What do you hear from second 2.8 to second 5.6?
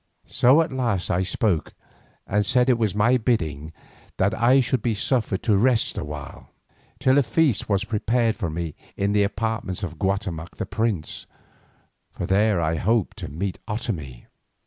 my bidding that I should be suffered to